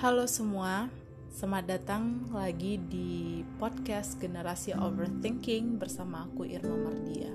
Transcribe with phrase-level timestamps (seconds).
[0.00, 0.88] Halo semua,
[1.28, 7.28] selamat datang lagi di podcast Generasi Overthinking bersama aku Irma Mardia.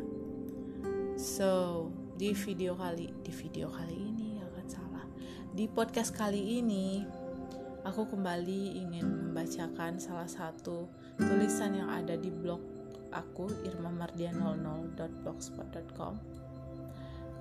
[1.13, 1.85] So,
[2.17, 5.05] di video kali di video kali ini akan salah.
[5.53, 7.05] Di podcast kali ini
[7.85, 10.89] aku kembali ingin membacakan salah satu
[11.21, 12.65] tulisan yang ada di blog
[13.13, 16.17] aku irmamardia00.blogspot.com.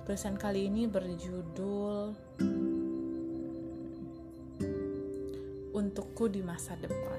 [0.05, 2.13] Tulisan kali ini berjudul
[5.95, 7.15] untukku di masa depan.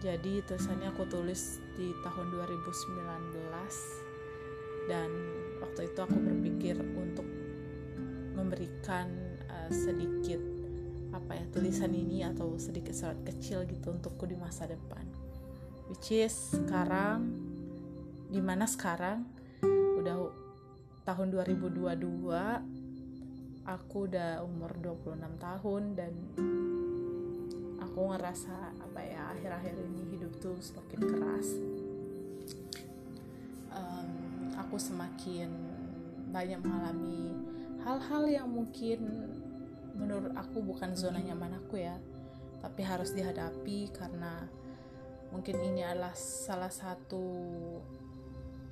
[0.00, 5.12] Jadi tulisannya aku tulis di tahun 2019 dan
[5.60, 7.28] waktu itu aku berpikir untuk
[8.32, 9.12] memberikan
[9.52, 10.40] uh, sedikit
[11.12, 15.04] apa ya tulisan ini atau sedikit surat kecil gitu untukku di masa depan.
[15.92, 17.28] Which is sekarang
[18.32, 19.28] di mana sekarang
[20.00, 20.32] udah
[21.04, 21.92] tahun 2022
[23.68, 26.12] aku udah umur 26 tahun dan
[27.96, 31.48] aku ngerasa apa ya akhir-akhir ini hidup tuh semakin keras.
[33.72, 35.48] Um, aku semakin
[36.28, 37.32] banyak mengalami
[37.80, 39.00] hal-hal yang mungkin
[39.96, 41.96] menurut aku bukan zona nyaman aku ya
[42.60, 44.44] tapi harus dihadapi karena
[45.32, 47.24] mungkin ini adalah salah satu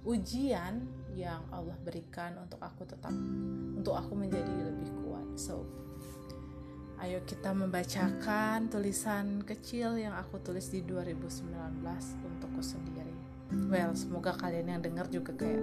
[0.04, 0.84] ujian
[1.16, 3.16] yang Allah berikan untuk aku tetap
[3.72, 5.24] untuk aku menjadi lebih kuat.
[5.40, 5.64] So
[7.02, 11.82] Ayo kita membacakan tulisan kecil yang aku tulis di 2019
[12.22, 13.14] untukku sendiri.
[13.66, 15.62] Well, semoga kalian yang dengar juga kayak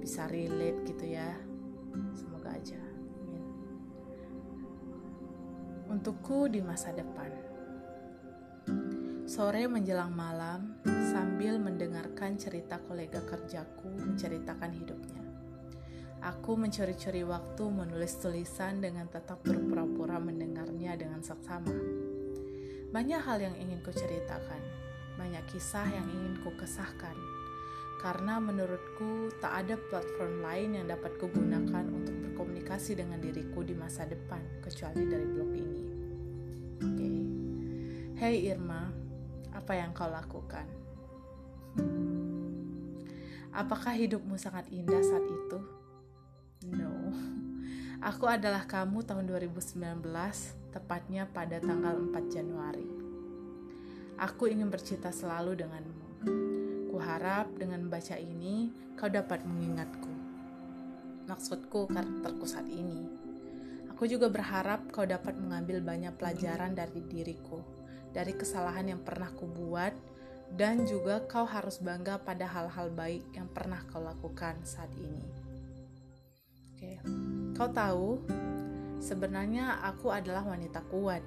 [0.00, 1.36] bisa relate gitu ya.
[2.16, 2.80] Semoga aja.
[2.80, 3.44] Amin.
[5.92, 7.28] Untukku di masa depan.
[9.28, 10.80] Sore menjelang malam,
[11.12, 15.27] sambil mendengarkan cerita kolega kerjaku menceritakan hidupnya.
[16.18, 21.70] Aku mencuri-curi waktu menulis tulisan dengan tetap berpura-pura mendengarnya dengan seksama.
[22.90, 24.58] Banyak hal yang ingin ku ceritakan,
[25.14, 27.14] banyak kisah yang ingin ku kesahkan.
[28.02, 34.02] Karena menurutku tak ada platform lain yang dapat kugunakan untuk berkomunikasi dengan diriku di masa
[34.02, 35.82] depan kecuali dari blog ini.
[36.82, 36.94] Oke.
[36.98, 37.18] Okay.
[38.18, 38.90] Hey Irma,
[39.54, 40.66] apa yang kau lakukan?
[43.54, 45.77] Apakah hidupmu sangat indah saat itu?
[46.66, 47.14] No.
[48.02, 49.78] Aku adalah kamu tahun 2019,
[50.74, 52.90] tepatnya pada tanggal 4 Januari.
[54.18, 56.06] Aku ingin bercita selalu denganmu.
[56.90, 60.10] Kuharap dengan membaca ini, kau dapat mengingatku.
[61.30, 63.06] Maksudku karakterku saat ini.
[63.94, 67.62] Aku juga berharap kau dapat mengambil banyak pelajaran dari diriku,
[68.10, 69.94] dari kesalahan yang pernah kubuat,
[70.58, 75.47] dan juga kau harus bangga pada hal-hal baik yang pernah kau lakukan saat ini.
[76.78, 76.94] Oke,
[77.58, 78.22] kau tahu,
[79.02, 81.26] sebenarnya aku adalah wanita kuat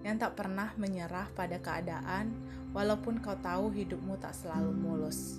[0.00, 2.32] yang tak pernah menyerah pada keadaan,
[2.72, 5.36] walaupun kau tahu hidupmu tak selalu mulus.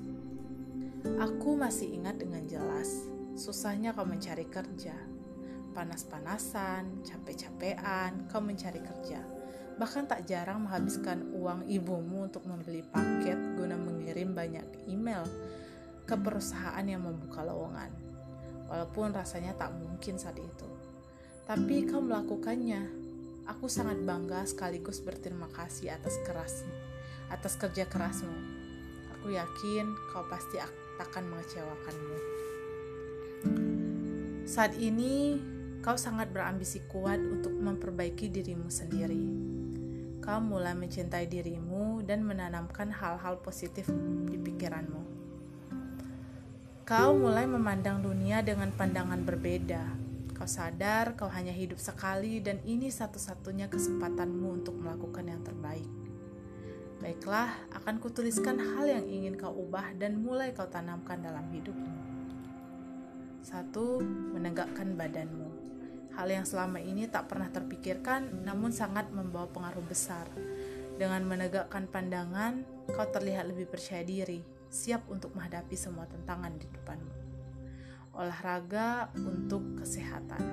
[1.17, 4.93] Aku masih ingat dengan jelas, susahnya kau mencari kerja,
[5.73, 9.25] panas-panasan, capek-capean, kau mencari kerja.
[9.73, 15.25] Bahkan tak jarang menghabiskan uang ibumu untuk membeli paket guna mengirim banyak email
[16.05, 18.04] ke perusahaan yang membuka lowongan
[18.69, 20.67] walaupun rasanya tak mungkin saat itu.
[21.45, 23.05] Tapi kau melakukannya.
[23.45, 26.65] Aku sangat bangga sekaligus berterima kasih atas keras,
[27.29, 28.33] atas kerja kerasmu.
[29.13, 30.57] Aku yakin kau pasti
[30.97, 32.17] akan mengecewakanmu.
[34.49, 35.37] Saat ini,
[35.85, 39.25] kau sangat berambisi kuat untuk memperbaiki dirimu sendiri.
[40.25, 43.85] Kau mulai mencintai dirimu dan menanamkan hal-hal positif
[44.25, 45.14] di pikiranmu
[46.85, 49.89] Kau mulai memandang dunia dengan pandangan berbeda.
[50.37, 55.89] Kau sadar kau hanya hidup sekali dan ini satu-satunya kesempatanmu untuk melakukan yang terbaik.
[57.01, 61.89] Baiklah, akan kutuliskan hal yang ingin kau ubah dan mulai kau tanamkan dalam hidupmu.
[63.41, 64.05] Satu,
[64.37, 65.49] menegakkan badanmu.
[66.13, 70.29] Hal yang selama ini tak pernah terpikirkan namun sangat membawa pengaruh besar.
[71.01, 72.61] Dengan menegakkan pandangan,
[72.93, 77.15] kau terlihat lebih percaya diri, siap untuk menghadapi semua tantangan di depanmu.
[78.11, 80.43] Olahraga untuk kesehatan.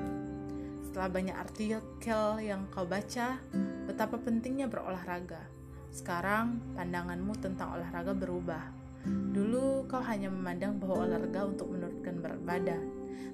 [0.87, 3.43] Setelah banyak artikel yang kau baca,
[3.91, 5.43] betapa pentingnya berolahraga.
[5.91, 8.63] Sekarang pandanganmu tentang olahraga berubah.
[9.07, 12.83] Dulu kau hanya memandang bahwa olahraga untuk menurunkan berat badan,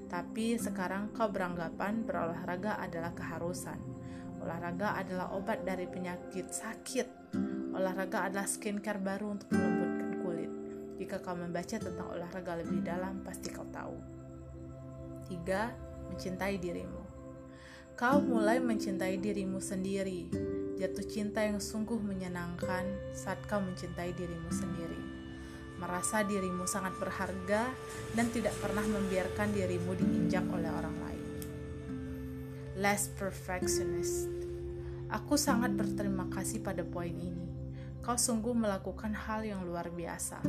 [0.08, 3.76] tapi sekarang kau beranggapan berolahraga adalah keharusan.
[4.40, 7.37] Olahraga adalah obat dari penyakit sakit.
[7.76, 9.52] Olahraga adalah skincare baru untuk
[10.99, 13.95] jika kau membaca tentang olahraga lebih dalam, pasti kau tahu.
[15.31, 16.11] 3.
[16.11, 17.03] Mencintai dirimu.
[17.95, 20.27] Kau mulai mencintai dirimu sendiri,
[20.79, 25.03] jatuh cinta yang sungguh menyenangkan saat kau mencintai dirimu sendiri.
[25.79, 27.71] Merasa dirimu sangat berharga
[28.19, 31.27] dan tidak pernah membiarkan dirimu diinjak oleh orang lain.
[32.79, 34.31] Less perfectionist.
[35.11, 37.57] Aku sangat berterima kasih pada poin ini.
[38.08, 40.40] Kau sungguh melakukan hal yang luar biasa.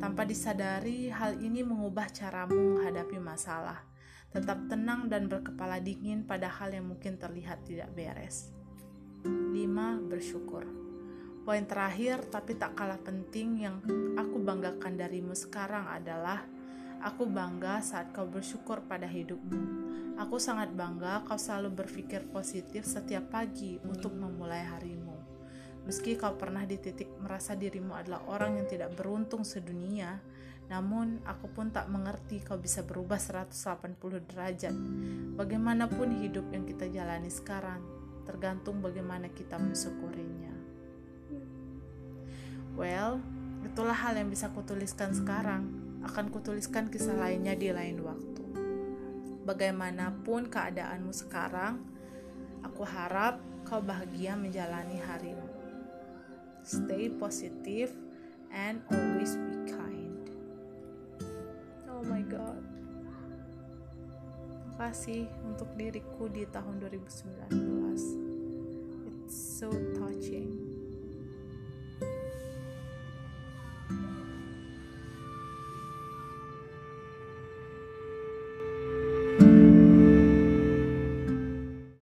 [0.00, 3.84] Tanpa disadari, hal ini mengubah caramu menghadapi masalah
[4.32, 8.50] tetap tenang dan berkepala dingin pada hal yang mungkin terlihat tidak beres.
[9.22, 9.52] 5.
[10.08, 10.64] Bersyukur.
[11.44, 13.84] Poin terakhir tapi tak kalah penting yang
[14.16, 16.40] aku banggakan darimu sekarang adalah
[17.04, 19.60] aku bangga saat kau bersyukur pada hidupmu.
[20.16, 25.03] Aku sangat bangga kau selalu berpikir positif setiap pagi untuk memulai harimu.
[25.84, 30.16] Meski kau pernah di titik merasa dirimu adalah orang yang tidak beruntung sedunia,
[30.64, 34.72] namun, aku pun tak mengerti kau bisa berubah 180 derajat.
[35.36, 37.84] Bagaimanapun hidup yang kita jalani sekarang,
[38.24, 40.56] tergantung bagaimana kita mensyukurinya.
[42.74, 43.20] Well,
[43.62, 45.68] itulah hal yang bisa kutuliskan sekarang.
[46.04, 48.44] Akan kutuliskan kisah lainnya di lain waktu.
[49.44, 51.80] Bagaimanapun keadaanmu sekarang,
[52.64, 53.36] aku harap
[53.68, 55.53] kau bahagia menjalani harimu
[56.64, 57.92] stay positive
[58.50, 60.24] and always be kind.
[61.86, 62.58] Oh my god.
[64.74, 68.34] Kasih untuk diriku di tahun 2019
[69.24, 70.03] it's so tough